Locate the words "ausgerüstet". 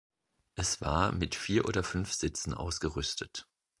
2.55-3.47